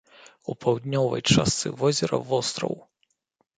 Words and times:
У 0.51 0.55
паўднёвай 0.63 1.21
частцы 1.35 1.73
возера 1.83 2.21
востраў. 2.33 2.75